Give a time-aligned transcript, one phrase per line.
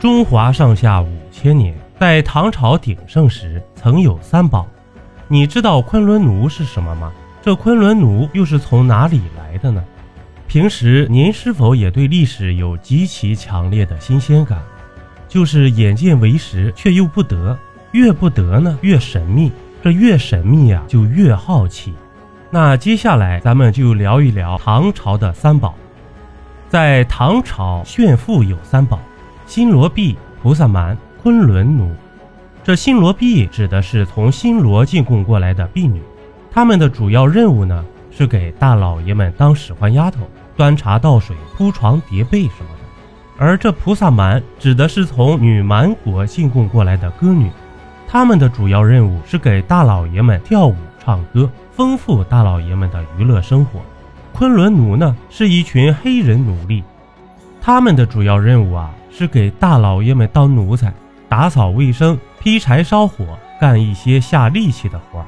[0.00, 4.64] 中华上下五千年，在唐朝鼎盛时，曾有三宝。
[5.26, 7.12] 你知道昆仑奴是什么吗？
[7.42, 9.82] 这昆仑奴又是从哪里来的呢？
[10.46, 14.62] 平时您是否也对历史有极其强烈的新鲜感？
[15.26, 17.58] 就是眼见为实，却又不得，
[17.90, 19.50] 越不得呢越神秘，
[19.82, 21.92] 这越神秘啊就越好奇。
[22.50, 25.74] 那接下来咱们就聊一聊唐朝的三宝。
[26.68, 29.00] 在唐朝炫富有三宝。
[29.48, 31.90] 新罗币、菩萨蛮、昆仑奴，
[32.62, 36.02] 这新罗币指的是从新罗进贡过来的婢女，
[36.50, 40.20] 他们的主要任务呢是给大老爷们当使唤丫头，
[40.54, 42.84] 端茶倒水、铺床叠被什么的。
[43.38, 47.50] 而这菩萨蛮指的是从女蛮国进贡过来的歌女，
[48.06, 53.80] 他们的主要任务是给大老爷们跳舞、唱歌，丰富大老爷们的娱乐生活。
[54.34, 56.84] 昆仑奴呢是一群黑人奴隶，
[57.62, 58.90] 他们的主要任务啊。
[59.10, 60.92] 是给大老爷们当奴才，
[61.28, 65.26] 打扫卫生、劈柴烧火，干一些下力气的活儿。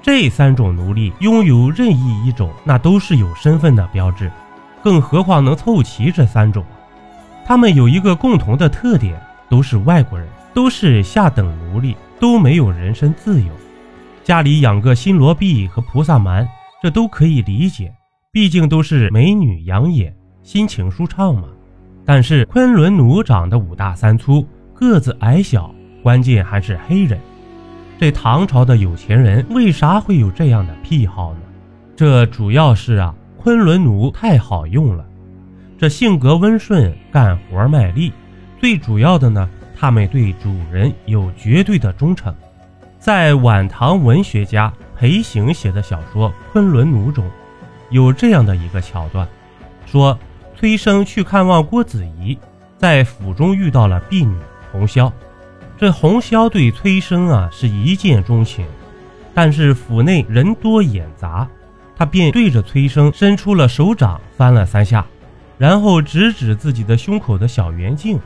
[0.00, 4.30] 这三种奴隶拥有任意一种，那都是有身份的标志，
[4.82, 6.64] 更何况能凑齐这三种？
[7.44, 13.52] 他们有一个共同的特点，都是外国人，都是下等奴隶，都没有人身自由。
[14.22, 16.48] 家里养个新罗婢和菩萨蛮，
[16.82, 17.92] 这都可以理解，
[18.30, 21.48] 毕竟都是美女养眼，心情舒畅嘛。
[22.08, 24.42] 但是昆仑奴长得五大三粗，
[24.72, 27.20] 个子矮小，关键还是黑人。
[27.98, 31.40] 这唐朝的有钱人为啥会有这样的癖好呢？
[31.94, 35.04] 这主要是啊，昆仑奴太好用了。
[35.76, 38.10] 这性格温顺，干活卖力，
[38.58, 42.34] 最主要的呢，他们对主人有绝对的忠诚。
[42.98, 47.22] 在晚唐文学家裴行写的小说《昆仑奴》中，
[47.90, 49.28] 有这样的一个桥段，
[49.84, 50.18] 说。
[50.58, 52.36] 崔生去看望郭子仪，
[52.76, 54.36] 在府中遇到了婢女
[54.72, 55.12] 红绡。
[55.76, 58.66] 这红绡对崔生啊是一见钟情，
[59.32, 61.46] 但是府内人多眼杂，
[61.96, 65.06] 他便对着崔生伸出了手掌，翻了三下，
[65.58, 68.18] 然后指指自己的胸口的小圆镜。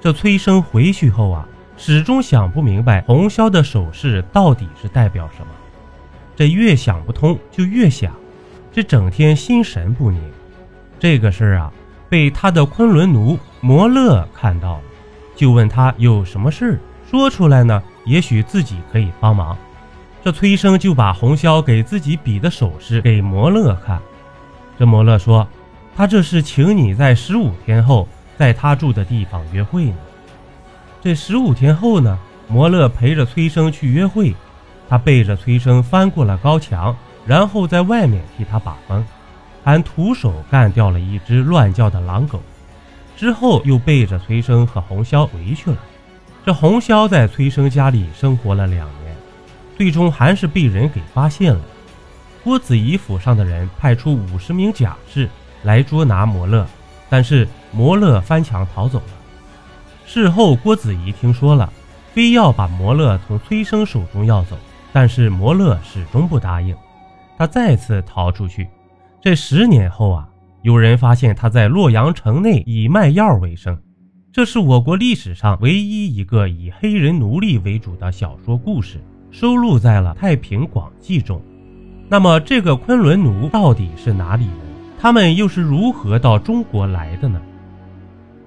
[0.00, 5.52] 这崔生回去后啊，始终想不明白红绡的手势到底是代表什么。
[6.36, 8.14] 这越想不通就越想，
[8.70, 10.20] 这整天心神不宁。
[11.00, 11.72] 这个事儿啊。
[12.10, 14.82] 被他的昆仑奴摩勒看到了，
[15.34, 16.78] 就问他有什么事
[17.08, 17.82] 说出来呢？
[18.04, 19.56] 也许自己可以帮忙。
[20.22, 24.00] 这崔生就把红绡给自己比的手势给摩勒看。
[24.78, 25.46] 这摩勒说
[25.96, 29.96] ：“他这是请你在十五天后在他住的地方约会呢。”
[31.00, 32.18] 这十五天后呢，
[32.48, 34.34] 摩勒陪着崔生去约会，
[34.88, 36.94] 他背着崔生翻过了高墙，
[37.24, 39.04] 然后在外面替他把风。
[39.70, 42.42] 还徒手干掉了一只乱叫的狼狗，
[43.16, 45.76] 之后又背着崔生和红绡回去了。
[46.44, 49.14] 这红绡在崔生家里生活了两年，
[49.78, 51.60] 最终还是被人给发现了。
[52.42, 55.28] 郭子仪府上的人派出五十名甲士
[55.62, 56.66] 来捉拿摩勒，
[57.08, 59.14] 但是摩勒翻墙逃走了。
[60.04, 61.72] 事后郭子仪听说了，
[62.12, 64.58] 非要把摩勒从崔生手中要走，
[64.92, 66.74] 但是摩勒始终不答应，
[67.38, 68.68] 他再次逃出去。
[69.22, 70.26] 这十年后啊，
[70.62, 73.78] 有人发现他在洛阳城内以卖药为生，
[74.32, 78.98] 这是我国历史上唯一一个以黑人奴隶为主的小说故事，
[79.30, 81.38] 收录在了《太平广记》中。
[82.08, 84.54] 那么，这个昆仑奴到底是哪里人？
[84.98, 87.38] 他们又是如何到中国来的呢？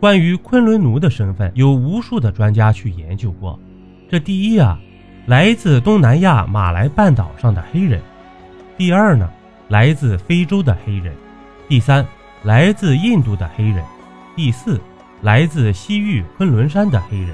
[0.00, 3.60] 关于昆仑奴的身份，有无数的专家去研究过。
[4.08, 4.80] 这第一啊，
[5.26, 8.00] 来自东南亚马来半岛上的黑人；
[8.78, 9.30] 第二呢？
[9.72, 11.14] 来自非洲的黑人，
[11.66, 12.06] 第三，
[12.42, 13.82] 来自印度的黑人，
[14.36, 14.78] 第四，
[15.22, 17.30] 来自西域昆仑山的黑人。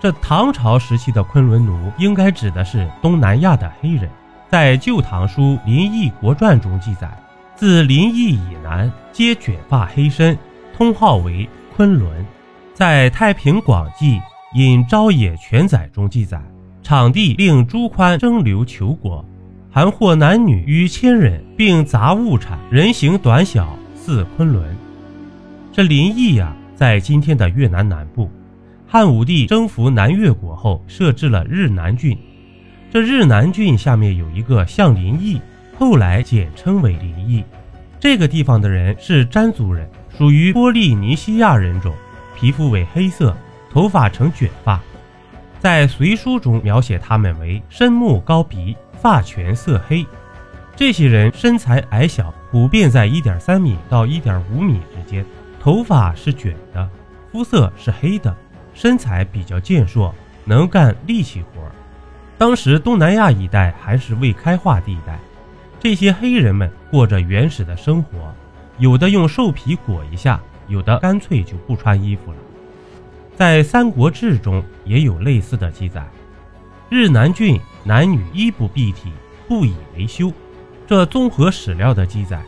[0.00, 4.08] 这唐朝时期的昆仑奴，应该指的是东南亚的黑人。
[4.48, 7.06] 在《旧唐书·林邑国传》中记载，
[7.54, 10.38] 自林邑以南，皆卷发黑身，
[10.74, 11.46] 通号为
[11.76, 12.24] 昆仑。
[12.72, 14.16] 在《太平广记·
[14.54, 16.40] 引昭野全载》中记载，
[16.82, 19.22] 场地令朱宽征流求国。
[19.78, 24.76] 含获男女逾千人，并杂物产，人形短小，似昆仑。
[25.70, 28.28] 这林邑呀，在今天的越南南部。
[28.88, 32.18] 汉武帝征服南越国后，设置了日南郡。
[32.90, 35.40] 这日南郡下面有一个象林邑，
[35.78, 37.44] 后来简称为林邑。
[38.00, 41.94] 这个地方的人是詹族人，属于波利尼西亚人种，
[42.36, 43.32] 皮肤为黑色，
[43.70, 44.80] 头发呈卷发。
[45.60, 48.76] 在隋书中描写他们为深目高鼻。
[49.00, 50.06] 发全色黑，
[50.76, 55.24] 这些人身材矮小，普遍在一点三米到一点五米之间，
[55.60, 56.88] 头发是卷的，
[57.32, 58.36] 肤色是黑的，
[58.74, 60.14] 身材比较健硕，
[60.44, 61.62] 能干力气活。
[62.36, 65.18] 当时东南亚一带还是未开化地带，
[65.80, 68.32] 这些黑人们过着原始的生活，
[68.78, 72.36] 有的用兽皮裹一下，有的干脆就不穿衣服了。
[73.34, 76.04] 在《三国志》中也有类似的记载：
[76.90, 79.12] 日南郡男女衣不蔽体，
[79.46, 80.32] 不以为羞。
[80.86, 82.42] 这综合史料的记载，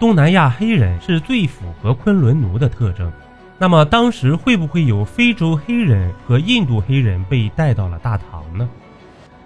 [0.00, 3.12] 东南亚黑人是最符合昆仑奴的特征。
[3.56, 8.68] 那么当时会不会有非洲黑人和印度黑人被带到了大唐呢？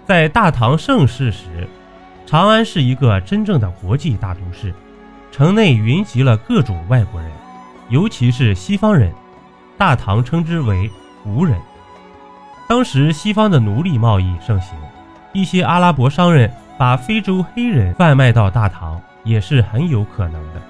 [0.03, 1.67] 在大唐盛世时，
[2.25, 4.73] 长安是一个真正的国际大都市，
[5.31, 7.29] 城内云集了各种外国人，
[7.89, 9.13] 尤其是西方人。
[9.77, 10.89] 大唐称之为
[11.23, 11.55] 胡人。
[12.69, 14.77] 当时西方的奴隶贸易盛行，
[15.33, 20.61] 一些阿拉伯商人把非洲黑人贩卖到大唐也是很有可能的。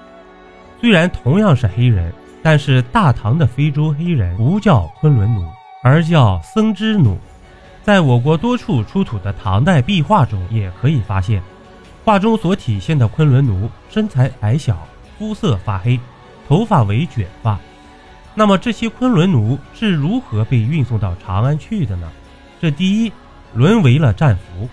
[0.80, 2.12] 虽然同样是黑人。
[2.42, 5.46] 但是大唐的非洲黑人不叫昆仑奴，
[5.84, 7.18] 而叫僧之奴。
[7.84, 11.44] 在我国多处出土的唐代壁画中，也可以发现，
[12.06, 14.78] 画中所体现的昆仑奴身材矮小，
[15.18, 16.00] 肤色发黑，
[16.48, 17.60] 头发为卷发。
[18.40, 22.10] 那么这些昆仑奴是如何被运送到长安去的呢？
[22.62, 23.12] 这第一，
[23.54, 24.70] 沦为了战俘。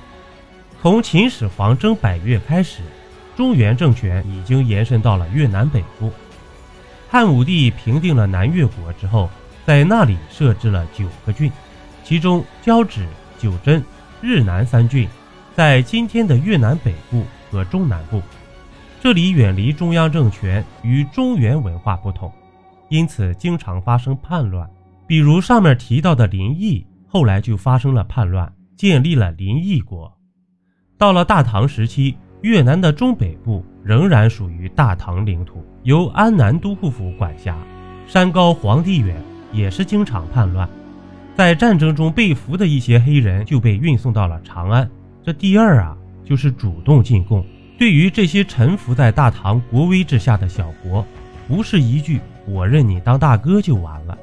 [0.81, 2.83] 从秦始皇征百越开始，
[3.35, 6.13] 中原政权已经延伸到了越南北部。
[7.11, 9.29] 汉武帝平定了南越国之后，
[9.65, 11.51] 在那里设置了九个郡，
[12.05, 13.05] 其中交趾、
[13.37, 13.85] 九真、
[14.21, 15.09] 日南三郡
[15.57, 18.23] 在今天的越南北部和中南部。
[19.01, 22.33] 这里远离中央政权，与中原文化不同，
[22.89, 24.69] 因此经常发生叛乱。
[25.07, 30.13] 比如上面提到的林邑，后来就发生了叛乱，建立了林邑国。
[30.99, 32.17] 到了大唐时期。
[32.43, 37.57] 越南的中北部仍然属于大唐领土，由安南都护府管辖。
[38.07, 39.17] 山高皇帝远，
[39.53, 40.69] 也是经常叛乱。
[41.35, 44.89] 在战争中被俘的一些黑人就被运送到了长安。
[45.25, 47.45] 这第二啊，就是主动进贡。
[47.79, 51.05] 对于这些臣服在大唐国威之下的小国，
[51.49, 54.17] 不是一句“我认你当大哥”就完了。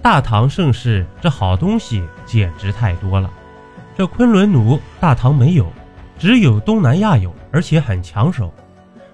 [0.00, 3.30] 大唐盛世，这好东西简直太多了。
[3.96, 5.66] 这昆仑奴，大唐没有。
[6.18, 8.52] 只有东南亚有，而且很抢手，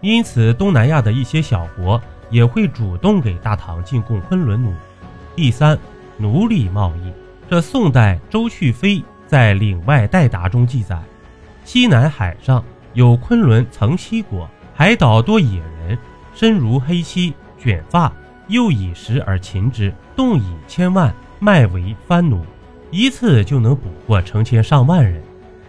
[0.00, 4.72] 因此东南亚的一些小国也会主动给大唐进贡昆仑奴。
[5.36, 5.78] 第三，
[6.16, 7.12] 奴隶贸易。
[7.50, 10.98] 这宋代周去飞在《岭外代答》中记载，
[11.64, 12.64] 西南海上
[12.94, 15.98] 有昆仑曾七国，海岛多野人，
[16.34, 18.10] 身如黑漆，卷发，
[18.48, 22.44] 又以食而擒之，动以千万，卖为番奴，
[22.90, 25.22] 一次就能捕获成千上万人。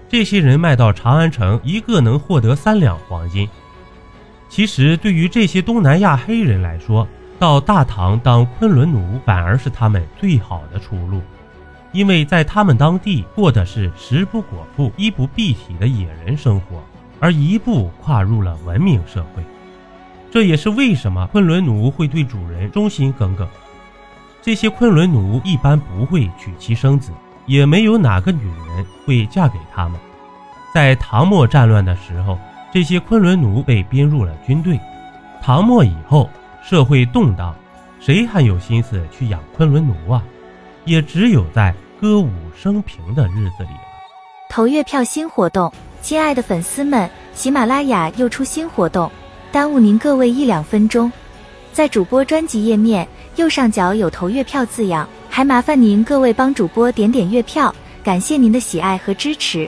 [0.07, 3.47] 这些人卖到长安城，一个能获得三两黄金。
[4.47, 7.07] 其实，对于这些东南亚黑人来说，
[7.39, 11.21] 到大唐当昆仑奴反而是他们最好的出路，
[11.91, 16.81] 因为在他们当地过的是食不果腹、衣不蔽体的野人生活，
[17.19, 19.43] 而一步跨入了文明社会。
[20.35, 23.47] 这也是为什么昆仑奴会对主人忠心耿耿。
[24.41, 27.13] 这些昆仑奴一般不会娶妻生子。
[27.45, 29.97] 也没有哪个女人会嫁给他们。
[30.73, 32.37] 在唐末战乱的时候，
[32.73, 34.77] 这些昆仑奴被编入了军队。
[35.41, 36.29] 唐末以后，
[36.61, 37.55] 社会动荡，
[38.01, 40.21] 谁还有心思去养昆仑奴啊？
[40.83, 43.85] 也只有在歌舞升平的日子里了。
[44.49, 49.09] 投月票新活动，亲爱的粉丝们，喜马拉雅又出新活动，
[49.55, 51.09] 耽误您各位一两分钟。
[51.71, 53.07] 在主播专辑页面
[53.37, 55.07] 右上角有投月票字样。
[55.29, 59.65] 还麻烦您各位帮主播点点月票，感谢您的喜爱和支持。